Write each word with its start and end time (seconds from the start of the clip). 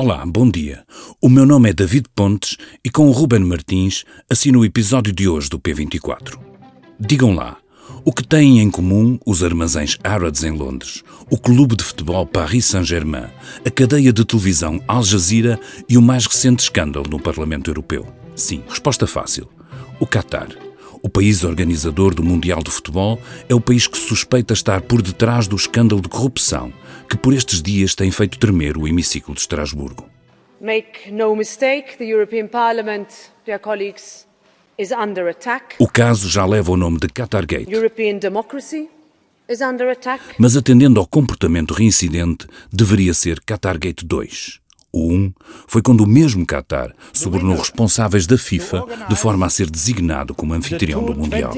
Olá, 0.00 0.24
bom 0.24 0.48
dia. 0.48 0.84
O 1.20 1.28
meu 1.28 1.44
nome 1.44 1.70
é 1.70 1.72
David 1.72 2.06
Pontes 2.14 2.56
e 2.84 2.88
com 2.88 3.08
o 3.08 3.10
Ruben 3.10 3.40
Martins 3.40 4.04
assino 4.30 4.60
o 4.60 4.64
episódio 4.64 5.12
de 5.12 5.28
hoje 5.28 5.48
do 5.50 5.58
P24. 5.58 6.38
Digam 7.00 7.34
lá, 7.34 7.56
o 8.04 8.12
que 8.12 8.24
têm 8.24 8.60
em 8.60 8.70
comum 8.70 9.18
os 9.26 9.42
armazéns 9.42 9.98
Harrods 10.04 10.44
em 10.44 10.52
Londres, 10.52 11.02
o 11.28 11.36
clube 11.36 11.74
de 11.74 11.82
futebol 11.82 12.24
Paris 12.24 12.66
Saint-Germain, 12.66 13.26
a 13.66 13.70
cadeia 13.72 14.12
de 14.12 14.24
televisão 14.24 14.80
Al 14.86 15.02
Jazeera 15.02 15.58
e 15.88 15.98
o 15.98 16.02
mais 16.02 16.26
recente 16.26 16.60
escândalo 16.60 17.10
no 17.10 17.18
Parlamento 17.18 17.68
Europeu? 17.68 18.06
Sim, 18.36 18.62
resposta 18.68 19.04
fácil. 19.04 19.48
O 19.98 20.06
Qatar. 20.06 20.67
O 21.02 21.08
país 21.08 21.44
organizador 21.44 22.14
do 22.14 22.22
Mundial 22.22 22.62
de 22.62 22.70
Futebol 22.70 23.20
é 23.48 23.54
o 23.54 23.60
país 23.60 23.86
que 23.86 23.96
suspeita 23.96 24.52
estar 24.52 24.80
por 24.82 25.00
detrás 25.00 25.46
do 25.46 25.54
escândalo 25.54 26.00
de 26.00 26.08
corrupção 26.08 26.72
que 27.08 27.16
por 27.16 27.32
estes 27.32 27.62
dias 27.62 27.94
tem 27.94 28.10
feito 28.10 28.38
tremer 28.38 28.76
o 28.76 28.86
hemiciclo 28.86 29.34
de 29.34 29.40
Estrasburgo. 29.40 30.08
Make 30.60 31.10
no 31.12 31.34
mistake, 31.36 31.96
the 31.98 32.04
European 32.04 32.48
Parliament, 32.48 33.06
dear 33.46 33.60
colleagues, 33.60 34.26
is 34.76 34.90
under 34.90 35.28
attack. 35.28 35.76
O 35.78 35.86
caso 35.86 36.28
já 36.28 36.44
leva 36.44 36.72
o 36.72 36.76
nome 36.76 36.98
de 36.98 37.08
Qatargate. 37.08 37.72
European 37.72 38.18
democracy 38.18 38.88
is 39.48 39.60
under 39.60 39.88
attack. 39.88 40.22
Mas 40.38 40.56
atendendo 40.56 40.98
ao 40.98 41.06
comportamento 41.06 41.72
reincidente, 41.74 42.46
deveria 42.72 43.14
ser 43.14 43.40
Qatargate 43.40 44.04
2. 44.04 44.60
O 44.92 45.12
1 45.12 45.32
foi 45.66 45.82
quando 45.82 46.02
o 46.02 46.06
mesmo 46.06 46.46
Qatar 46.46 46.94
subornou 47.12 47.56
responsáveis 47.56 48.26
da 48.26 48.38
FIFA 48.38 48.84
de 49.08 49.16
forma 49.16 49.46
a 49.46 49.50
ser 49.50 49.70
designado 49.70 50.34
como 50.34 50.54
anfitrião 50.54 51.04
do 51.04 51.14
Mundial. 51.14 51.52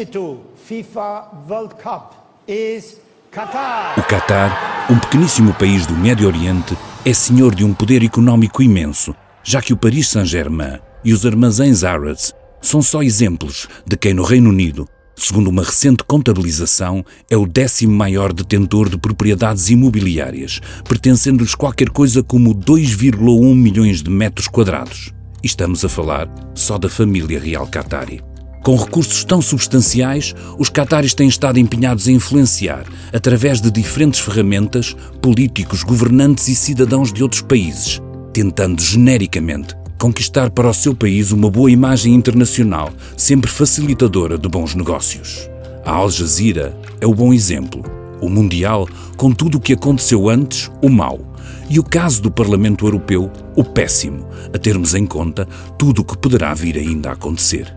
O 3.96 4.02
Qatar, 4.02 4.90
um 4.90 4.98
pequeníssimo 4.98 5.54
país 5.54 5.86
do 5.86 5.94
Médio 5.94 6.26
Oriente, 6.26 6.76
é 7.04 7.14
senhor 7.14 7.54
de 7.54 7.64
um 7.64 7.72
poder 7.72 8.02
económico 8.02 8.62
imenso, 8.62 9.14
já 9.44 9.62
que 9.62 9.72
o 9.72 9.76
Paris 9.76 10.08
Saint-Germain 10.08 10.80
e 11.04 11.12
os 11.12 11.24
armazéns 11.24 11.82
Harrods 11.82 12.34
são 12.60 12.82
só 12.82 13.02
exemplos 13.02 13.68
de 13.86 13.96
quem 13.96 14.12
no 14.12 14.24
Reino 14.24 14.50
Unido, 14.50 14.88
segundo 15.24 15.48
uma 15.48 15.62
recente 15.62 16.02
contabilização, 16.04 17.04
é 17.28 17.36
o 17.36 17.46
décimo 17.46 17.92
maior 17.92 18.32
detentor 18.32 18.88
de 18.88 18.98
propriedades 18.98 19.68
imobiliárias, 19.68 20.60
pertencendo-lhes 20.88 21.54
qualquer 21.54 21.90
coisa 21.90 22.22
como 22.22 22.54
2,1 22.54 23.54
milhões 23.54 24.02
de 24.02 24.10
metros 24.10 24.48
quadrados. 24.48 25.12
E 25.42 25.46
estamos 25.46 25.84
a 25.84 25.88
falar 25.88 26.28
só 26.54 26.78
da 26.78 26.88
família 26.88 27.40
real 27.40 27.66
Qatari. 27.66 28.22
Com 28.62 28.76
recursos 28.76 29.24
tão 29.24 29.40
substanciais, 29.40 30.34
os 30.58 30.68
cataris 30.68 31.14
têm 31.14 31.28
estado 31.28 31.58
empenhados 31.58 32.06
a 32.06 32.12
influenciar, 32.12 32.84
através 33.10 33.60
de 33.60 33.70
diferentes 33.70 34.20
ferramentas, 34.20 34.94
políticos, 35.22 35.82
governantes 35.82 36.46
e 36.48 36.54
cidadãos 36.54 37.10
de 37.10 37.22
outros 37.22 37.40
países, 37.40 38.02
tentando 38.34 38.82
genericamente 38.82 39.79
conquistar 40.00 40.48
para 40.48 40.70
o 40.70 40.72
seu 40.72 40.94
país 40.94 41.30
uma 41.30 41.50
boa 41.50 41.70
imagem 41.70 42.14
internacional, 42.14 42.90
sempre 43.18 43.50
facilitadora 43.50 44.38
de 44.38 44.48
bons 44.48 44.74
negócios. 44.74 45.46
A 45.84 45.92
Al 45.92 46.08
Jazeera 46.08 46.74
é 47.02 47.06
o 47.06 47.14
bom 47.14 47.34
exemplo. 47.34 47.82
O 48.18 48.30
Mundial, 48.30 48.88
com 49.18 49.30
tudo 49.30 49.58
o 49.58 49.60
que 49.60 49.74
aconteceu 49.74 50.30
antes, 50.30 50.70
o 50.80 50.88
mau. 50.88 51.20
E 51.68 51.78
o 51.78 51.84
caso 51.84 52.22
do 52.22 52.30
Parlamento 52.30 52.86
Europeu, 52.86 53.30
o 53.54 53.62
péssimo, 53.62 54.26
a 54.54 54.58
termos 54.58 54.94
em 54.94 55.04
conta 55.04 55.46
tudo 55.76 56.00
o 56.00 56.04
que 56.04 56.16
poderá 56.16 56.54
vir 56.54 56.78
ainda 56.78 57.10
a 57.10 57.12
acontecer. 57.12 57.70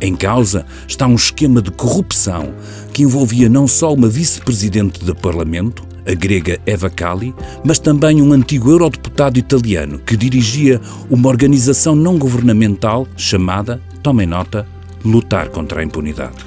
Em 0.00 0.16
causa 0.16 0.66
está 0.88 1.06
um 1.06 1.14
esquema 1.14 1.62
de 1.62 1.70
corrupção 1.70 2.52
que 2.92 3.04
envolvia 3.04 3.48
não 3.48 3.68
só 3.68 3.94
uma 3.94 4.08
vice-presidente 4.08 5.04
do 5.04 5.14
Parlamento, 5.14 5.86
a 6.06 6.14
grega 6.14 6.60
Eva 6.66 6.90
Kali, 6.90 7.34
mas 7.64 7.78
também 7.78 8.20
um 8.20 8.32
antigo 8.32 8.70
eurodeputado 8.70 9.38
italiano 9.38 9.98
que 9.98 10.16
dirigia 10.16 10.80
uma 11.10 11.28
organização 11.28 11.94
não 11.94 12.18
governamental 12.18 13.06
chamada, 13.16 13.80
tomem 14.02 14.26
nota, 14.26 14.66
Lutar 15.04 15.50
contra 15.50 15.80
a 15.80 15.84
Impunidade. 15.84 16.46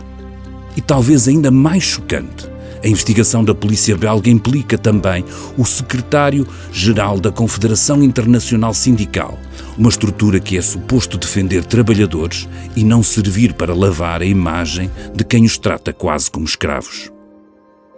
E 0.75 0.81
talvez 0.81 1.28
ainda 1.28 1.51
mais 1.51 1.84
chocante, 1.84 2.50
a 2.84 2.88
investigação 2.88 3.44
da 3.44 3.53
polícia 3.53 3.97
belga 3.97 4.29
implica 4.29 4.78
também 4.78 5.23
o 5.57 5.66
secretário-geral 5.66 7.19
da 7.19 7.31
Confederação 7.31 8.01
Internacional 8.03 8.74
Sindical, 8.74 9.38
uma 9.78 9.89
estrutura 9.89 10.39
que 10.39 10.57
é 10.57 10.62
suposto 10.62 11.18
defender 11.18 11.66
trabalhadores 11.66 12.47
e 12.75 12.84
não 12.84 13.03
servir 13.03 13.53
para 13.53 13.74
lavar 13.74 14.22
a 14.22 14.25
imagem 14.25 14.89
de 15.13 15.24
quem 15.24 15.45
os 15.45 15.57
trata 15.57 15.94
quase 15.94 16.29
como 16.29 16.45
escravos. 16.45 17.16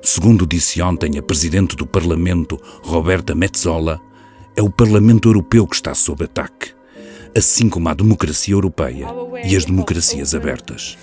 Segundo 0.02 0.48
disse 0.48 0.82
ontem 0.82 1.18
a 1.18 1.22
presidente 1.22 1.76
do 1.76 1.86
Parlamento, 1.86 2.60
Roberta 2.82 3.36
Metzola, 3.36 4.00
é 4.56 4.62
o 4.62 4.70
Parlamento 4.70 5.28
Europeu 5.30 5.68
que 5.68 5.76
está 5.76 5.94
sob 5.94 6.24
ataque, 6.24 6.72
assim 7.36 7.70
como 7.70 7.90
a 7.90 7.94
democracia 7.94 8.54
europeia 8.54 9.08
e 9.46 9.56
as 9.56 9.66
democracias 9.66 10.34
abertas. 10.34 10.98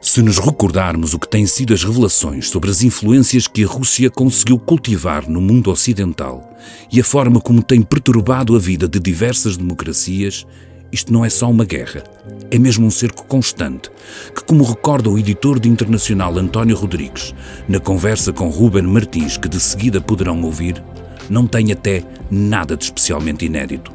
Se 0.00 0.20
nos 0.20 0.38
recordarmos 0.38 1.14
o 1.14 1.18
que 1.18 1.28
têm 1.28 1.46
sido 1.46 1.72
as 1.72 1.82
revelações 1.82 2.50
sobre 2.50 2.70
as 2.70 2.82
influências 2.82 3.46
que 3.46 3.64
a 3.64 3.66
Rússia 3.66 4.10
conseguiu 4.10 4.58
cultivar 4.58 5.28
no 5.28 5.40
mundo 5.40 5.70
ocidental 5.70 6.54
e 6.92 7.00
a 7.00 7.04
forma 7.04 7.40
como 7.40 7.62
tem 7.62 7.80
perturbado 7.80 8.54
a 8.54 8.58
vida 8.58 8.86
de 8.86 9.00
diversas 9.00 9.56
democracias, 9.56 10.46
isto 10.94 11.12
não 11.12 11.24
é 11.24 11.28
só 11.28 11.50
uma 11.50 11.64
guerra, 11.64 12.04
é 12.52 12.58
mesmo 12.58 12.86
um 12.86 12.90
cerco 12.90 13.24
constante, 13.24 13.90
que, 14.32 14.44
como 14.44 14.62
recorda 14.62 15.10
o 15.10 15.18
editor 15.18 15.58
de 15.58 15.68
internacional 15.68 16.38
António 16.38 16.76
Rodrigues, 16.76 17.34
na 17.68 17.80
conversa 17.80 18.32
com 18.32 18.48
Ruben 18.48 18.84
Martins, 18.84 19.36
que 19.36 19.48
de 19.48 19.58
seguida 19.58 20.00
poderão 20.00 20.40
ouvir, 20.42 20.80
não 21.28 21.48
tem 21.48 21.72
até 21.72 22.04
nada 22.30 22.76
de 22.76 22.84
especialmente 22.84 23.44
inédito 23.44 23.92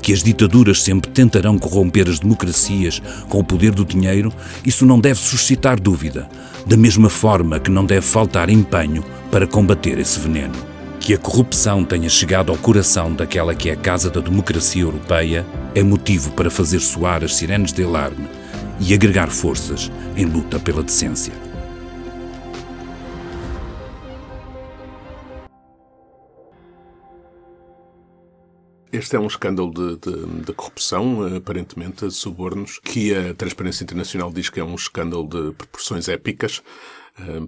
que 0.00 0.12
as 0.12 0.22
ditaduras 0.22 0.82
sempre 0.82 1.10
tentarão 1.10 1.58
corromper 1.58 2.08
as 2.08 2.20
democracias 2.20 3.02
com 3.28 3.40
o 3.40 3.44
poder 3.44 3.72
do 3.72 3.84
dinheiro, 3.84 4.32
isso 4.64 4.86
não 4.86 4.98
deve 4.98 5.18
suscitar 5.18 5.78
dúvida, 5.78 6.28
da 6.64 6.76
mesma 6.76 7.10
forma 7.10 7.58
que 7.58 7.70
não 7.70 7.84
deve 7.84 8.06
faltar 8.06 8.48
empenho 8.48 9.04
para 9.30 9.46
combater 9.46 9.98
esse 9.98 10.18
veneno. 10.20 10.67
Que 11.00 11.14
a 11.14 11.18
corrupção 11.18 11.84
tenha 11.84 12.08
chegado 12.08 12.52
ao 12.52 12.58
coração 12.58 13.14
daquela 13.14 13.54
que 13.54 13.70
é 13.70 13.72
a 13.72 13.76
casa 13.76 14.10
da 14.10 14.20
democracia 14.20 14.82
europeia 14.82 15.46
é 15.74 15.82
motivo 15.82 16.32
para 16.32 16.50
fazer 16.50 16.80
soar 16.80 17.24
as 17.24 17.36
sirenes 17.36 17.72
de 17.72 17.82
alarme 17.82 18.28
e 18.80 18.92
agregar 18.92 19.30
forças 19.30 19.90
em 20.16 20.24
luta 20.24 20.58
pela 20.58 20.82
decência. 20.82 21.32
Este 28.90 29.16
é 29.16 29.20
um 29.20 29.26
escândalo 29.26 29.70
de, 29.72 29.96
de, 29.96 30.42
de, 30.46 30.52
corrupção, 30.54 31.36
aparentemente, 31.36 32.06
de 32.06 32.14
subornos, 32.14 32.80
que 32.82 33.14
a 33.14 33.34
Transparência 33.34 33.84
Internacional 33.84 34.32
diz 34.32 34.48
que 34.48 34.60
é 34.60 34.64
um 34.64 34.74
escândalo 34.74 35.28
de 35.28 35.52
proporções 35.52 36.08
épicas. 36.08 36.62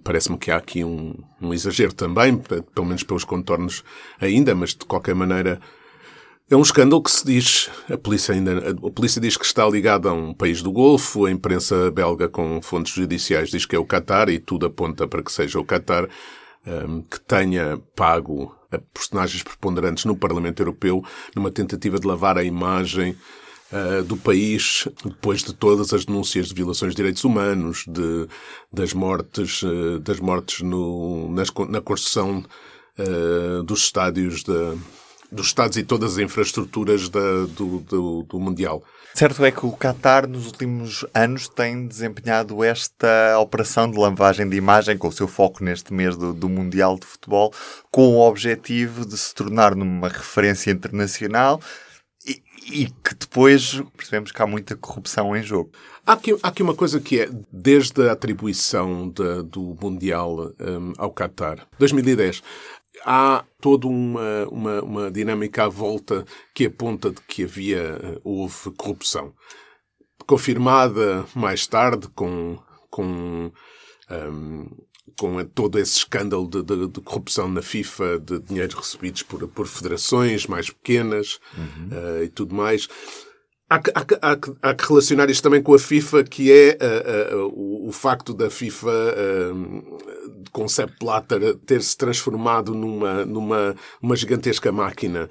Parece-me 0.02 0.36
que 0.36 0.50
há 0.50 0.56
aqui 0.56 0.84
um, 0.84 1.14
um, 1.40 1.54
exagero 1.54 1.92
também, 1.92 2.36
pelo 2.36 2.86
menos 2.86 3.02
pelos 3.04 3.24
contornos 3.24 3.84
ainda, 4.20 4.54
mas 4.54 4.70
de 4.70 4.84
qualquer 4.84 5.14
maneira 5.14 5.60
é 6.50 6.56
um 6.56 6.62
escândalo 6.62 7.00
que 7.00 7.12
se 7.12 7.24
diz, 7.24 7.70
a 7.88 7.96
polícia 7.96 8.34
ainda, 8.34 8.70
a 8.70 8.90
polícia 8.90 9.20
diz 9.20 9.36
que 9.36 9.44
está 9.44 9.64
ligada 9.68 10.08
a 10.08 10.12
um 10.12 10.34
país 10.34 10.60
do 10.60 10.72
Golfo, 10.72 11.26
a 11.26 11.30
imprensa 11.30 11.92
belga 11.92 12.28
com 12.28 12.60
fontes 12.60 12.92
judiciais 12.92 13.50
diz 13.50 13.64
que 13.64 13.76
é 13.76 13.78
o 13.78 13.86
Qatar 13.86 14.28
e 14.28 14.40
tudo 14.40 14.66
aponta 14.66 15.06
para 15.06 15.22
que 15.22 15.30
seja 15.30 15.60
o 15.60 15.64
Qatar 15.64 16.08
um, 16.66 17.02
que 17.02 17.20
tenha 17.20 17.80
pago 17.94 18.52
a 18.72 18.78
personagens 18.92 19.44
preponderantes 19.44 20.04
no 20.04 20.16
Parlamento 20.16 20.60
Europeu 20.60 21.04
numa 21.36 21.52
tentativa 21.52 22.00
de 22.00 22.06
lavar 22.06 22.36
a 22.36 22.42
imagem 22.42 23.16
uh, 23.72 24.02
do 24.04 24.16
país 24.16 24.88
depois 25.04 25.42
de 25.42 25.52
todas 25.52 25.92
as 25.92 26.04
denúncias 26.04 26.48
de 26.48 26.54
violações 26.54 26.92
de 26.92 26.96
direitos 26.96 27.24
humanos, 27.24 27.84
de, 27.86 28.28
das 28.72 28.92
mortes, 28.92 29.62
uh, 29.62 29.98
das 30.00 30.20
mortes 30.20 30.62
no, 30.62 31.30
nas, 31.32 31.48
na 31.68 31.80
construção 31.80 32.44
uh, 32.98 33.62
dos 33.62 33.84
estádios 33.84 34.42
de, 34.42 34.78
dos 35.30 35.46
Estados 35.46 35.76
e 35.76 35.82
todas 35.82 36.14
as 36.14 36.18
infraestruturas 36.18 37.08
da, 37.08 37.46
do, 37.46 37.78
do, 37.80 38.22
do 38.24 38.40
Mundial. 38.40 38.82
Certo 39.14 39.44
é 39.44 39.50
que 39.50 39.66
o 39.66 39.72
Qatar, 39.72 40.26
nos 40.28 40.46
últimos 40.46 41.04
anos, 41.14 41.48
tem 41.48 41.86
desempenhado 41.86 42.62
esta 42.62 43.38
operação 43.38 43.90
de 43.90 43.98
lavagem 43.98 44.48
de 44.48 44.56
imagem, 44.56 44.96
com 44.96 45.08
o 45.08 45.12
seu 45.12 45.26
foco 45.26 45.64
neste 45.64 45.92
mês 45.92 46.16
do, 46.16 46.32
do, 46.32 46.48
Mundial 46.48 46.98
de 46.98 47.06
Futebol, 47.06 47.52
com 47.90 48.16
o 48.16 48.20
objetivo 48.20 49.04
de 49.04 49.16
se 49.16 49.34
tornar 49.34 49.74
numa 49.74 50.08
referência 50.08 50.70
internacional 50.70 51.60
e, 52.26 52.86
que 52.86 53.14
depois 53.14 53.80
percebemos 53.96 54.30
que 54.32 54.42
há 54.42 54.46
muita 54.46 54.76
corrupção 54.76 55.36
em 55.36 55.42
jogo. 55.42 55.70
Há 56.06 56.12
aqui, 56.12 56.36
há 56.42 56.48
aqui 56.48 56.62
uma 56.62 56.74
coisa 56.74 57.00
que 57.00 57.20
é, 57.20 57.30
desde 57.50 58.08
a 58.08 58.12
atribuição 58.12 59.08
de, 59.08 59.42
do 59.44 59.76
Mundial 59.80 60.52
um, 60.60 60.92
ao 60.98 61.12
Qatar, 61.12 61.66
2010, 61.78 62.42
há 63.04 63.44
toda 63.60 63.86
uma, 63.86 64.46
uma, 64.50 64.82
uma, 64.82 65.10
dinâmica 65.10 65.64
à 65.64 65.68
volta 65.68 66.24
que 66.54 66.66
aponta 66.66 67.10
de 67.10 67.20
que 67.22 67.44
havia, 67.44 68.20
houve 68.22 68.70
corrupção. 68.76 69.32
Confirmada 70.26 71.26
mais 71.34 71.66
tarde 71.66 72.08
com, 72.14 72.58
com, 72.90 73.50
um, 74.10 74.68
com 75.18 75.44
todo 75.44 75.78
esse 75.78 75.98
escândalo 75.98 76.48
de, 76.48 76.62
de, 76.62 76.88
de, 76.88 77.00
corrupção 77.00 77.48
na 77.48 77.62
FIFA, 77.62 78.18
de 78.18 78.40
dinheiros 78.40 78.74
recebidos 78.74 79.22
por, 79.22 79.46
por 79.48 79.66
federações 79.66 80.46
mais 80.46 80.70
pequenas 80.70 81.38
uhum. 81.56 81.88
uh, 81.88 82.24
e 82.24 82.28
tudo 82.28 82.54
mais. 82.54 82.88
Há 83.70 83.78
que, 83.78 83.90
há, 83.94 84.00
há, 84.20 84.68
há 84.70 84.74
que, 84.74 84.88
relacionar 84.88 85.30
isto 85.30 85.44
também 85.44 85.62
com 85.62 85.72
a 85.72 85.78
FIFA, 85.78 86.24
que 86.24 86.50
é 86.50 86.76
uh, 86.76 87.36
uh, 87.36 87.52
o, 87.54 87.88
o, 87.88 87.92
facto 87.92 88.34
da 88.34 88.50
FIFA, 88.50 88.90
uh, 88.90 90.50
com 90.50 90.66
Sepp 90.66 90.92
Blatter, 90.98 91.54
ter 91.58 91.80
se 91.80 91.96
transformado 91.96 92.74
numa, 92.74 93.24
numa 93.24 93.76
uma 94.02 94.16
gigantesca 94.16 94.72
máquina 94.72 95.30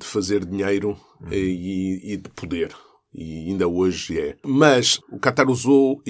de 0.00 0.04
fazer 0.04 0.44
dinheiro 0.44 0.98
uhum. 1.20 1.28
e, 1.30 2.14
e, 2.14 2.16
de 2.16 2.28
poder. 2.30 2.74
E 3.14 3.50
ainda 3.50 3.68
hoje 3.68 4.18
é. 4.18 4.36
Mas 4.44 4.98
o 5.12 5.20
Qatar 5.20 5.48
usou, 5.48 6.02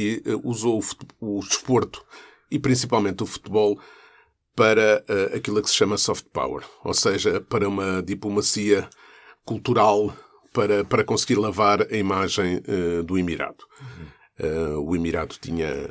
usou 0.42 0.80
o, 1.20 1.36
o 1.36 1.40
desporto 1.40 2.02
e 2.50 2.58
principalmente 2.58 3.22
o 3.22 3.26
futebol 3.26 3.78
para 4.54 5.04
aquilo 5.34 5.62
que 5.62 5.70
se 5.70 5.76
chama 5.76 5.96
soft 5.96 6.26
power, 6.32 6.64
ou 6.84 6.92
seja, 6.92 7.40
para 7.40 7.68
uma 7.68 8.02
diplomacia 8.02 8.88
cultural 9.44 10.14
para, 10.52 10.84
para 10.84 11.04
conseguir 11.04 11.36
lavar 11.36 11.82
a 11.82 11.96
imagem 11.96 12.58
uh, 12.58 13.02
do 13.02 13.18
Emirado. 13.18 13.64
Uh, 14.38 14.78
o 14.80 14.96
Emirado 14.96 15.36
tinha. 15.40 15.90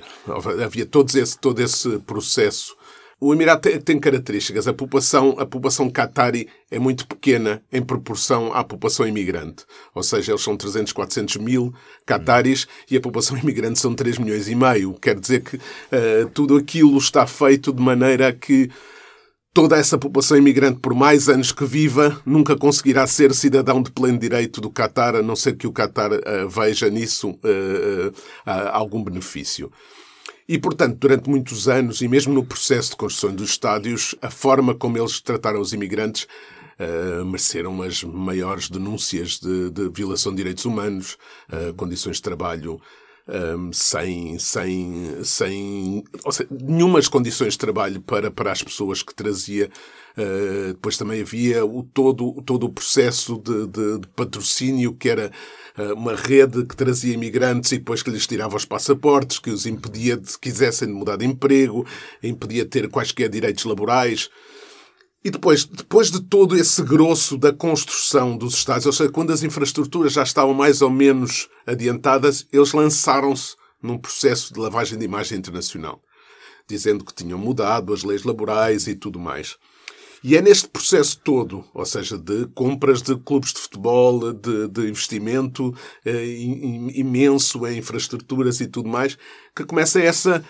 Havia 0.63 0.85
todo 0.85 1.15
esse, 1.15 1.37
todo 1.37 1.59
esse 1.59 1.99
processo. 1.99 2.75
O 3.21 3.33
Emirado 3.33 3.61
tem, 3.81 3.99
características. 3.99 4.65
A 4.67 4.73
população, 4.73 5.35
a 5.37 5.45
população 5.45 5.89
qatari 5.89 6.47
é 6.71 6.79
muito 6.79 7.05
pequena 7.05 7.61
em 7.71 7.81
proporção 7.81 8.53
à 8.53 8.63
população 8.63 9.05
imigrante. 9.05 9.65
Ou 9.93 10.01
seja, 10.01 10.31
eles 10.31 10.41
são 10.41 10.55
300, 10.55 10.93
400 10.93 11.35
mil 11.37 11.73
qataris 12.05 12.65
e 12.89 12.95
a 12.95 13.01
população 13.01 13.35
imigrante 13.43 13.77
são 13.77 13.93
3 13.93 14.19
milhões 14.19 14.47
e 14.47 14.55
meio. 14.55 14.93
Quer 14.93 15.19
dizer 15.19 15.41
que 15.41 15.57
uh, 15.57 16.29
tudo 16.33 16.55
aquilo 16.55 16.97
está 16.97 17.27
feito 17.27 17.73
de 17.73 17.81
maneira 17.81 18.31
que 18.31 18.69
Toda 19.51 19.77
essa 19.77 19.97
população 19.97 20.37
imigrante, 20.37 20.79
por 20.79 20.93
mais 20.93 21.27
anos 21.27 21.51
que 21.51 21.65
viva, 21.65 22.21
nunca 22.23 22.55
conseguirá 22.55 23.07
ser 23.07 23.33
cidadão 23.33 23.81
de 23.81 23.91
pleno 23.91 24.19
direito 24.19 24.61
do 24.61 24.69
Qatar, 24.69 25.15
a 25.15 25.23
não 25.23 25.35
ser 25.35 25.57
que 25.57 25.65
o 25.65 25.73
Qatar 25.73 26.11
uh, 26.13 26.47
veja 26.47 26.87
nisso 26.87 27.31
uh, 27.31 28.13
algum 28.71 29.03
benefício. 29.03 29.71
E, 30.47 30.57
portanto, 30.57 30.97
durante 30.97 31.29
muitos 31.29 31.67
anos, 31.67 32.01
e 32.01 32.07
mesmo 32.07 32.33
no 32.33 32.43
processo 32.43 32.91
de 32.91 32.97
construção 32.97 33.35
dos 33.35 33.51
estádios, 33.51 34.15
a 34.21 34.29
forma 34.29 34.73
como 34.73 34.97
eles 34.97 35.19
trataram 35.19 35.61
os 35.61 35.73
imigrantes 35.73 36.27
Uh, 36.81 37.25
mereceram 37.25 37.81
as 37.81 38.05
maiores 38.05 38.69
denúncias 38.69 39.37
de, 39.37 39.69
de, 39.69 39.89
violação 39.89 40.31
de 40.31 40.37
direitos 40.37 40.63
humanos, 40.63 41.17
uh, 41.51 41.73
condições 41.73 42.15
de 42.15 42.21
trabalho 42.21 42.79
um, 43.29 43.71
sem, 43.71 44.39
sem, 44.39 45.23
sem 45.23 46.03
ou 46.25 46.31
seja, 46.31 46.49
nenhumas 46.51 47.07
condições 47.07 47.53
de 47.53 47.59
trabalho 47.59 48.01
para, 48.01 48.31
para 48.31 48.51
as 48.51 48.63
pessoas 48.63 49.03
que 49.03 49.13
trazia. 49.13 49.69
Uh, 50.17 50.73
depois 50.73 50.97
também 50.97 51.21
havia 51.21 51.63
o, 51.63 51.83
todo, 51.83 52.41
todo 52.41 52.65
o 52.65 52.73
processo 52.73 53.37
de, 53.37 53.67
de, 53.67 53.99
de 53.99 54.07
patrocínio, 54.15 54.93
que 54.93 55.07
era 55.07 55.31
uh, 55.77 55.93
uma 55.93 56.15
rede 56.15 56.65
que 56.65 56.75
trazia 56.75 57.13
imigrantes 57.13 57.71
e 57.71 57.77
depois 57.77 58.01
que 58.01 58.09
lhes 58.09 58.27
tirava 58.27 58.57
os 58.57 58.65
passaportes, 58.65 59.39
que 59.39 59.51
os 59.51 59.65
impedia 59.65 60.17
de, 60.17 60.31
se 60.31 60.39
quisessem, 60.39 60.87
de 60.87 60.93
mudar 60.93 61.15
de 61.15 61.25
emprego, 61.25 61.85
impedia 62.23 62.63
de 62.63 62.69
ter 62.69 62.89
quaisquer 62.89 63.29
direitos 63.29 63.63
laborais. 63.63 64.29
E 65.23 65.29
depois, 65.29 65.65
depois 65.65 66.09
de 66.09 66.21
todo 66.21 66.55
esse 66.55 66.81
grosso 66.81 67.37
da 67.37 67.51
construção 67.51 68.37
dos 68.37 68.53
estádios, 68.53 68.85
ou 68.85 68.93
seja, 68.93 69.11
quando 69.11 69.33
as 69.33 69.43
infraestruturas 69.43 70.13
já 70.13 70.23
estavam 70.23 70.53
mais 70.53 70.81
ou 70.81 70.89
menos 70.89 71.49
adiantadas, 71.67 72.47
eles 72.53 72.71
lançaram-se 72.71 73.55
num 73.83 73.97
processo 73.97 74.53
de 74.53 74.59
lavagem 74.59 74.97
de 74.97 75.03
imagem 75.03 75.37
internacional, 75.37 76.01
dizendo 76.67 77.03
que 77.03 77.13
tinham 77.13 77.37
mudado 77.37 77.93
as 77.93 78.03
leis 78.03 78.23
laborais 78.23 78.87
e 78.87 78.95
tudo 78.95 79.19
mais. 79.19 79.57
E 80.23 80.35
é 80.35 80.41
neste 80.41 80.67
processo 80.67 81.19
todo, 81.23 81.63
ou 81.73 81.85
seja, 81.85 82.17
de 82.17 82.45
compras 82.47 83.01
de 83.01 83.15
clubes 83.17 83.53
de 83.53 83.59
futebol, 83.59 84.33
de, 84.33 84.67
de 84.67 84.89
investimento 84.89 85.73
eh, 86.05 86.25
imenso 86.93 87.65
em 87.65 87.77
infraestruturas 87.77 88.59
e 88.59 88.67
tudo 88.67 88.89
mais, 88.89 89.17
que 89.55 89.63
começa 89.63 90.01
essa 90.01 90.43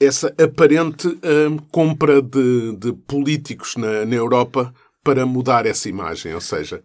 essa 0.00 0.34
aparente 0.42 1.08
uh, 1.08 1.62
compra 1.72 2.22
de, 2.22 2.76
de 2.76 2.92
políticos 2.92 3.76
na, 3.76 4.04
na, 4.04 4.14
Europa 4.14 4.72
para 5.02 5.26
mudar 5.26 5.66
essa 5.66 5.88
imagem, 5.88 6.34
ou 6.34 6.40
seja, 6.40 6.82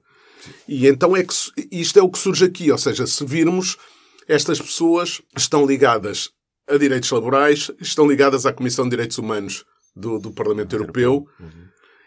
e 0.68 0.88
então 0.88 1.16
é 1.16 1.24
que 1.24 1.34
isto 1.72 2.00
é 2.00 2.02
o 2.02 2.10
que 2.10 2.18
surge 2.18 2.46
aqui, 2.46 2.72
ou 2.72 2.78
seja, 2.78 3.06
se 3.06 3.26
virmos 3.26 3.78
estas 4.28 4.60
pessoas 4.60 5.22
estão 5.38 5.66
ligadas 5.66 6.32
a 6.68 6.78
direitos 6.78 7.12
laborais, 7.12 7.70
estão 7.80 8.08
ligadas 8.08 8.46
à 8.46 8.54
Comissão 8.54 8.86
de 8.86 8.92
Direitos 8.92 9.18
Humanos 9.18 9.66
do, 9.96 10.18
do 10.20 10.32
Parlamento 10.32 10.74
Europeu, 10.76 11.28
uhum. 11.40 11.50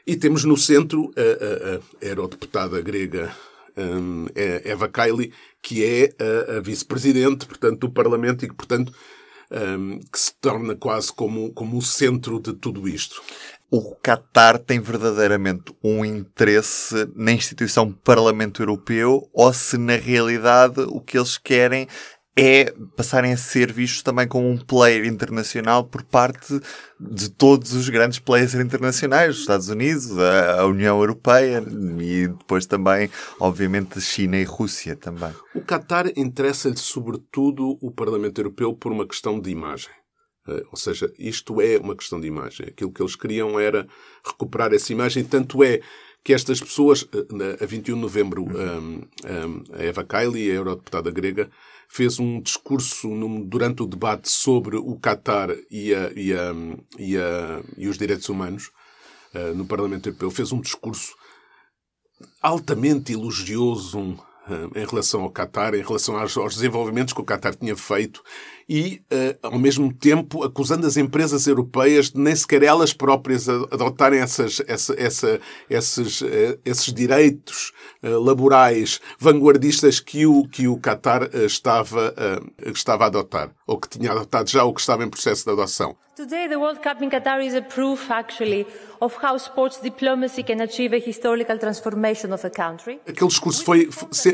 e 0.07 0.17
temos 0.17 0.45
no 0.45 0.57
centro 0.57 1.13
a, 1.17 1.21
a, 1.21 2.07
a 2.07 2.09
eurodeputada 2.09 2.81
grega 2.81 3.35
um, 3.77 4.27
Eva 4.35 4.89
Kaili, 4.89 5.33
que 5.63 5.85
é 5.85 6.15
a, 6.19 6.57
a 6.57 6.61
vice-presidente, 6.61 7.47
portanto, 7.47 7.81
do 7.81 7.91
Parlamento 7.91 8.45
e 8.45 8.49
que, 8.49 8.55
portanto, 8.55 8.93
um, 9.51 9.99
que 10.01 10.19
se 10.19 10.33
torna 10.41 10.75
quase 10.75 11.13
como, 11.13 11.53
como 11.53 11.79
o 11.79 11.83
centro 11.83 12.41
de 12.41 12.53
tudo 12.53 12.89
isto. 12.89 13.23
O 13.69 13.97
Qatar 13.97 14.59
tem 14.61 14.79
verdadeiramente 14.79 15.75
um 15.83 16.05
interesse 16.05 16.95
na 17.17 17.33
instituição 17.33 17.91
Parlamento 17.93 18.63
Europeu 18.63 19.29
ou 19.33 19.53
se 19.53 19.77
na 19.77 19.97
realidade 19.97 20.83
o 20.83 21.01
que 21.01 21.19
eles 21.19 21.37
querem 21.37 21.89
é 22.39 22.71
passarem 22.95 23.33
a 23.33 23.37
ser 23.37 23.73
vistos 23.73 24.03
também 24.03 24.29
como 24.29 24.47
um 24.47 24.59
player 24.59 25.07
internacional 25.07 25.85
por 25.85 26.03
parte 26.03 26.61
de 27.01 27.31
todos 27.31 27.73
os 27.73 27.89
grandes 27.89 28.19
players 28.19 28.55
internacionais, 28.55 29.37
os 29.37 29.41
Estados 29.41 29.71
Unidos, 29.71 30.17
a 30.19 30.67
União 30.67 31.01
Europeia 31.01 31.65
e 31.99 32.29
depois 32.29 32.67
também, 32.67 33.11
obviamente, 33.41 34.01
China 34.03 34.37
e 34.37 34.45
Rússia 34.45 34.95
também. 34.95 35.33
O 35.55 35.63
Qatar 35.63 36.13
interessa-lhe 36.15 36.77
sobretudo 36.77 37.79
o 37.81 37.91
Parlamento 37.91 38.39
Europeu 38.39 38.75
por 38.75 38.93
uma 38.93 39.07
questão 39.07 39.41
de 39.41 39.51
imagem. 39.51 39.91
Eh, 40.49 40.65
ou 40.71 40.77
seja, 40.77 41.11
isto 41.19 41.61
é 41.61 41.79
uma 41.79 41.97
questão 41.97 42.21
de 42.21 42.27
imagem. 42.27 42.67
Aquilo 42.69 42.93
que 42.93 43.03
eles 43.03 43.17
queriam 43.17 43.59
era 43.59 43.87
recuperar 44.25 44.73
essa 44.73 44.93
imagem, 44.93 45.25
tanto 45.25 45.65
é 45.65 45.81
que 46.27 46.35
estas 46.35 46.61
pessoas, 46.61 47.07
eh, 47.13 47.63
a 47.63 47.67
21 47.67 47.95
de 47.95 48.03
novembro, 48.03 48.49
a 49.73 49.85
Eva 49.85 50.03
Kaili, 50.03 50.51
a 50.51 50.55
eurodeputada 50.55 51.09
grega, 51.13 51.49
fez 51.89 52.19
um 52.19 52.41
discurso 52.41 53.09
durante 53.45 53.85
o 53.85 53.87
debate 53.87 54.29
sobre 54.29 54.77
o 54.77 54.99
Qatar 54.99 55.51
e, 55.71 55.95
a, 55.95 56.11
e, 56.17 56.33
a, 56.35 56.53
e, 56.99 57.17
a, 57.17 57.63
e 57.79 57.87
os 57.87 57.97
direitos 57.97 58.29
humanos 58.29 58.73
uh, 59.37 59.55
no 59.55 59.67
Parlamento 59.67 60.09
Europeu. 60.09 60.29
Fez 60.29 60.51
um 60.51 60.61
discurso 60.61 61.15
altamente 62.43 63.13
elogioso 63.13 64.19
em 64.75 64.87
relação 64.87 65.23
ao 65.23 65.31
Qatar, 65.31 65.75
em 65.75 65.83
relação 65.83 66.17
aos, 66.17 66.37
aos, 66.37 66.55
desenvolvimentos 66.55 67.13
que 67.13 67.21
o 67.21 67.25
Qatar 67.25 67.55
tinha 67.55 67.77
feito 67.77 68.23
e, 68.69 69.03
uh, 69.13 69.39
ao 69.43 69.59
mesmo 69.59 69.93
tempo, 69.93 70.43
acusando 70.43 70.87
as 70.87 70.97
empresas 70.97 71.47
europeias 71.47 72.11
de 72.11 72.21
nem 72.21 72.35
sequer 72.35 72.63
elas 72.63 72.93
próprias 72.93 73.49
adotarem 73.49 74.21
essas, 74.21 74.61
essa, 74.67 74.95
essa, 74.99 75.41
esses, 75.69 76.21
uh, 76.21 76.59
esses 76.65 76.93
direitos 76.93 77.73
uh, 78.03 78.19
laborais 78.21 79.01
vanguardistas 79.19 80.01
que 80.01 80.27
o, 80.27 80.47
que 80.49 80.69
o 80.69 80.79
Qatar 80.79 81.29
estava, 81.35 82.15
estava 82.75 83.05
a 83.05 83.07
adotar, 83.07 83.51
ou 83.67 83.79
que 83.79 83.89
tinha 83.89 84.13
adotado 84.13 84.49
já, 84.51 84.65
ou 84.65 84.73
que 84.73 84.81
estava 84.81 85.05
em 85.05 85.09
processo 85.09 85.45
de 85.45 85.51
adoção. 85.51 85.97
Today, 86.17 86.49
the 86.49 86.59
World 86.59 86.81
Cup 86.81 87.03
in 87.03 87.11
Qatar 87.11 87.45
is 87.45 87.55
a 87.55 87.61
proof, 87.61 88.11
actually, 88.11 88.67
of 89.03 89.15
how 89.21 89.37
sports 89.37 89.79
diplomacy 89.79 90.43
can 90.43 90.63
achieve 90.63 90.95
a 90.95 90.99
historical 90.99 91.59
transformation 91.59 92.33
of 92.33 92.43
a 92.43 92.49
country. 92.49 92.99
Aquele 93.07 93.29
discurso 93.29 93.63
foi, 93.63 93.91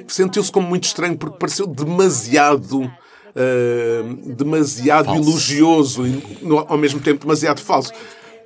sentiu-se 0.06 0.52
como 0.52 0.68
muito 0.68 0.84
estranho 0.84 1.18
porque 1.18 1.38
pareceu 1.38 1.66
demasiado 1.66 2.82
uh, 2.82 4.34
demasiado 4.36 5.06
falso. 5.06 5.28
elogioso 5.28 6.06
e 6.06 6.22
ao 6.68 6.78
mesmo 6.78 7.00
tempo 7.00 7.22
demasiado 7.22 7.60
falso. 7.60 7.92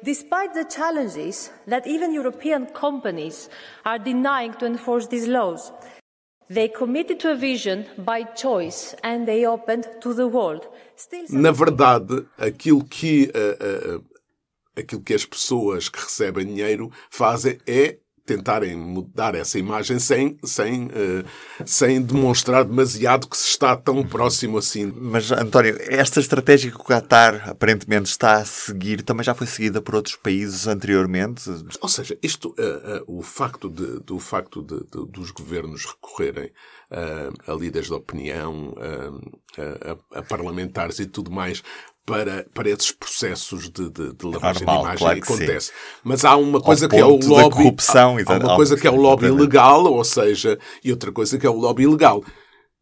Despite 0.02 0.54
the 0.54 0.64
challenges 0.64 1.50
that 1.68 1.86
even 1.86 2.14
European 2.14 2.64
companies 2.64 3.50
are 3.84 3.98
denying 3.98 4.52
to 4.52 4.64
enforce 4.64 5.08
these 5.08 5.26
laws, 5.28 5.74
Na 11.30 11.50
verdade, 11.50 12.26
aquilo 12.38 12.84
que 12.84 13.30
uh, 13.34 13.96
uh, 13.96 14.04
aquilo 14.76 15.02
que 15.02 15.14
as 15.14 15.24
pessoas 15.24 15.88
que 15.88 15.98
recebem 15.98 16.46
dinheiro 16.46 16.90
fazem 17.10 17.58
é 17.66 17.98
tentarem 18.26 18.76
mudar 18.76 19.34
essa 19.36 19.58
imagem 19.58 19.98
sem, 20.00 20.36
sem, 20.44 20.86
uh, 20.86 21.24
sem 21.64 22.02
demonstrar 22.02 22.64
demasiado 22.64 23.28
que 23.28 23.36
se 23.36 23.48
está 23.48 23.76
tão 23.76 24.04
próximo 24.04 24.58
assim. 24.58 24.92
Mas, 24.94 25.30
António, 25.30 25.78
esta 25.80 26.18
estratégia 26.18 26.72
que 26.72 26.80
o 26.80 26.84
Qatar 26.84 27.48
aparentemente 27.48 28.10
está 28.10 28.34
a 28.34 28.44
seguir 28.44 29.02
também 29.02 29.24
já 29.24 29.34
foi 29.34 29.46
seguida 29.46 29.80
por 29.80 29.94
outros 29.94 30.16
países 30.16 30.66
anteriormente? 30.66 31.48
Ou 31.80 31.88
seja, 31.88 32.18
isto, 32.20 32.48
uh, 32.58 33.12
uh, 33.12 33.18
o 33.18 33.22
facto, 33.22 33.70
de, 33.70 34.00
do 34.00 34.18
facto 34.18 34.60
de, 34.60 34.80
de, 34.80 35.06
dos 35.10 35.30
governos 35.30 35.86
recorrerem 35.86 36.50
a 36.88 37.52
líderes 37.52 37.88
de 37.88 37.94
opinião, 37.94 38.72
a, 39.58 40.18
a, 40.20 40.22
parlamentares 40.22 41.00
e 41.00 41.06
tudo 41.06 41.32
mais, 41.32 41.60
para, 42.06 42.46
para 42.54 42.70
esses 42.70 42.92
processos 42.92 43.68
de, 43.68 43.90
de, 43.90 44.12
de 44.12 44.26
lavagem 44.26 44.64
Normal, 44.64 44.76
de 44.76 44.86
imagem 44.86 44.98
claro 44.98 45.20
que 45.20 45.32
acontece. 45.32 45.72
Mas 46.04 46.24
há 46.24 46.36
uma 46.36 46.60
coisa 46.60 46.86
Ao 46.86 46.90
que 46.90 46.96
é 46.96 47.04
o 47.04 47.16
lobby. 47.16 47.56
corrupção, 47.56 48.16
há, 48.24 48.32
uma 48.32 48.56
coisa 48.56 48.76
que 48.76 48.86
é 48.86 48.90
o 48.90 48.96
lobby 48.96 49.28
legal, 49.28 49.84
ou 49.84 50.04
seja, 50.04 50.56
e 50.84 50.92
outra 50.92 51.10
coisa 51.10 51.36
que 51.36 51.44
é 51.44 51.50
o 51.50 51.56
lobby 51.56 51.82
ilegal. 51.82 52.24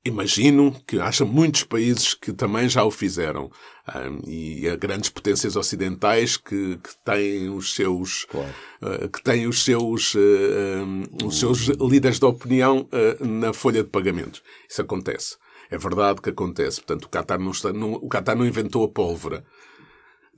Imagino 0.06 0.76
que 0.86 1.00
haja 1.00 1.24
muitos 1.24 1.62
países 1.62 2.12
que 2.12 2.30
também 2.34 2.68
já 2.68 2.84
o 2.84 2.90
fizeram. 2.90 3.50
Ahm, 3.86 4.20
e 4.26 4.68
há 4.68 4.76
grandes 4.76 5.08
potências 5.08 5.56
ocidentais 5.56 6.36
que, 6.36 6.76
que 6.76 6.90
têm 7.02 7.48
os 7.48 7.74
seus 7.74 8.26
ah, 8.82 9.08
que 9.08 9.22
têm 9.22 9.46
os 9.46 9.64
seus 9.64 10.14
ah, 10.14 10.82
ahm, 10.82 11.04
os 11.24 11.38
seus 11.38 11.60
líderes 11.80 12.18
de 12.18 12.26
opinião 12.26 12.86
ah, 12.92 13.24
na 13.24 13.54
folha 13.54 13.82
de 13.82 13.88
pagamentos. 13.88 14.42
Isso 14.68 14.82
acontece. 14.82 15.36
É 15.70 15.78
verdade 15.78 16.20
que 16.20 16.30
acontece. 16.30 16.80
Portanto, 16.80 17.04
o 17.04 17.08
Qatar 17.08 17.38
não, 17.38 17.50
está, 17.50 17.72
não, 17.72 17.94
o 17.94 18.08
Qatar 18.08 18.36
não 18.36 18.46
inventou 18.46 18.84
a 18.84 18.88
pólvora. 18.88 19.44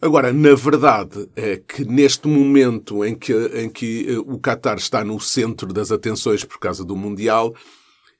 Agora, 0.00 0.32
na 0.32 0.54
verdade, 0.54 1.28
é 1.34 1.56
que 1.56 1.84
neste 1.84 2.28
momento 2.28 3.04
em 3.04 3.14
que, 3.14 3.32
em 3.32 3.68
que 3.68 4.06
eh, 4.08 4.18
o 4.18 4.38
Qatar 4.38 4.76
está 4.76 5.02
no 5.02 5.18
centro 5.18 5.72
das 5.72 5.90
atenções 5.90 6.44
por 6.44 6.58
causa 6.58 6.84
do 6.84 6.94
Mundial, 6.94 7.54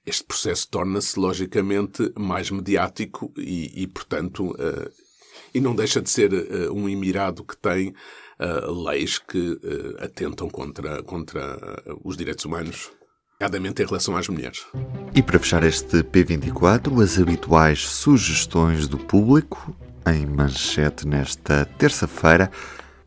este 0.06 0.22
processo 0.22 0.68
torna-se 0.70 1.18
logicamente 1.18 2.12
mais 2.16 2.48
mediático 2.48 3.32
e, 3.36 3.82
e, 3.82 3.86
portanto, 3.88 4.54
eh, 4.56 4.90
e 5.52 5.60
não 5.60 5.74
deixa 5.74 6.00
de 6.00 6.08
ser 6.08 6.32
eh, 6.32 6.70
um 6.70 6.88
Emirado 6.88 7.42
que 7.42 7.56
tem 7.56 7.92
eh, 8.38 8.66
leis 8.86 9.18
que 9.18 9.58
atentam 9.98 10.48
contra, 10.48 11.02
contra 11.02 11.58
os 12.04 12.16
direitos 12.16 12.44
humanos, 12.44 12.92
em 13.38 13.86
relação 13.86 14.16
às 14.16 14.28
mulheres. 14.28 14.66
E 15.14 15.22
para 15.22 15.38
fechar 15.38 15.62
este 15.62 16.02
P24, 16.02 17.02
as 17.02 17.18
habituais 17.18 17.86
sugestões 17.86 18.88
do 18.88 18.96
público, 18.96 19.76
em 20.06 20.24
manchete 20.24 21.06
nesta 21.06 21.66
terça-feira, 21.76 22.50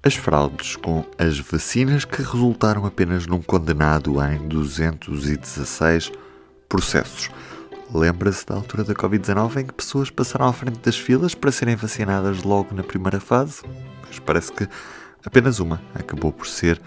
as 0.04 0.14
fraudes 0.14 0.76
com 0.76 1.04
as 1.18 1.40
vacinas 1.40 2.06
que 2.06 2.22
resultaram 2.22 2.86
apenas 2.86 3.26
num 3.26 3.42
condenado 3.42 4.18
em 4.24 4.48
216 4.48 6.12
processos. 6.68 7.32
Lembra-se 7.92 8.46
da 8.46 8.54
altura 8.54 8.84
da 8.84 8.94
Covid-19 8.94 9.62
em 9.62 9.66
que 9.66 9.74
pessoas 9.74 10.12
passaram 10.12 10.48
à 10.48 10.54
frente 10.54 10.80
das 10.80 10.96
filas 10.98 11.34
para 11.34 11.52
serem 11.52 11.76
vacinadas 11.76 12.44
logo 12.44 12.76
na 12.76 12.84
primeira 12.84 13.20
fase? 13.20 13.64
Mas 14.08 14.20
parece 14.20 14.52
que 14.52 14.68
apenas 15.26 15.60
uma 15.60 15.82
acabou 15.96 16.32
por 16.32 16.46
ser 16.46 16.80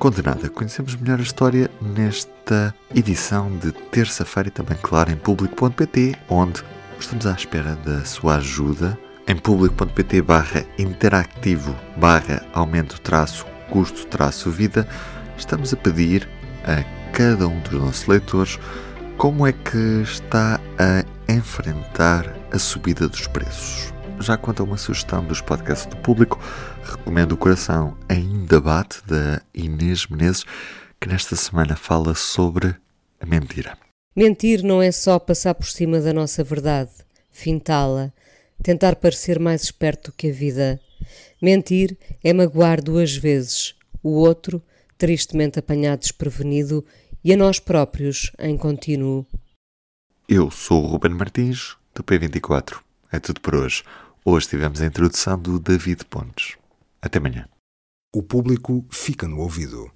condenada. 0.00 0.48
Conhecemos 0.48 0.96
melhor 0.96 1.20
a 1.20 1.22
história 1.22 1.70
nesta 1.80 2.74
edição 2.94 3.54
de 3.58 3.70
terça-feira 3.70 4.48
e 4.48 4.50
também, 4.50 4.76
claro, 4.82 5.12
em 5.12 5.16
público.pt, 5.16 6.16
onde 6.28 6.64
estamos 6.98 7.26
à 7.26 7.32
espera 7.32 7.76
da 7.84 8.02
sua 8.06 8.36
ajuda. 8.36 8.98
Em 9.28 9.36
público.pt 9.36 10.22
barra 10.22 10.64
interactivo 10.78 11.76
barra 11.98 12.42
aumento 12.52 12.98
traço 13.00 13.46
custo 13.68 14.06
traço 14.06 14.50
vida, 14.50 14.88
estamos 15.36 15.72
a 15.72 15.76
pedir 15.76 16.28
a 16.64 16.82
cada 17.12 17.46
um 17.46 17.60
dos 17.60 17.72
nossos 17.72 18.06
leitores 18.06 18.58
como 19.16 19.46
é 19.46 19.52
que 19.52 20.02
está 20.02 20.58
a 20.78 21.32
enfrentar 21.32 22.34
a 22.50 22.58
subida 22.58 23.06
dos 23.06 23.28
preços. 23.28 23.92
Já 24.18 24.36
quanto 24.36 24.62
a 24.62 24.64
uma 24.64 24.76
sugestão 24.76 25.24
dos 25.24 25.40
podcasts 25.40 25.86
do 25.86 25.96
público, 25.96 26.40
recomendo 26.82 27.32
o 27.32 27.36
Coração 27.36 27.96
em 28.08 28.44
Debate, 28.44 29.02
da 29.06 29.40
Inês 29.54 30.06
Menezes, 30.06 30.44
que 31.00 31.08
nesta 31.08 31.36
semana 31.36 31.76
fala 31.76 32.14
sobre 32.14 32.74
a 33.20 33.26
mentira. 33.26 33.76
Mentir 34.16 34.62
não 34.62 34.82
é 34.82 34.90
só 34.90 35.18
passar 35.18 35.54
por 35.54 35.66
cima 35.66 36.00
da 36.00 36.12
nossa 36.12 36.42
verdade, 36.42 36.90
fintá-la, 37.30 38.12
tentar 38.62 38.96
parecer 38.96 39.38
mais 39.38 39.62
esperto 39.62 40.10
do 40.10 40.16
que 40.16 40.28
a 40.28 40.32
vida. 40.32 40.80
Mentir 41.40 41.96
é 42.22 42.32
magoar 42.32 42.82
duas 42.82 43.16
vezes 43.16 43.74
o 44.02 44.10
outro, 44.10 44.62
tristemente 44.98 45.58
apanhado 45.58 46.00
desprevenido, 46.00 46.84
e 47.22 47.32
a 47.32 47.36
nós 47.36 47.58
próprios 47.58 48.32
em 48.38 48.56
contínuo. 48.56 49.26
Eu 50.28 50.50
sou 50.50 50.82
o 50.82 50.86
Ruben 50.86 51.12
Martins, 51.12 51.76
do 51.94 52.02
P24. 52.02 52.78
É 53.12 53.18
tudo 53.18 53.40
por 53.40 53.54
hoje. 53.54 53.82
Hoje 54.22 54.48
tivemos 54.48 54.82
a 54.82 54.86
introdução 54.86 55.38
do 55.38 55.58
David 55.58 56.04
Pontes. 56.04 56.58
Até 57.00 57.16
amanhã. 57.16 57.48
O 58.14 58.22
público 58.22 58.84
fica 58.90 59.26
no 59.26 59.38
ouvido. 59.38 59.90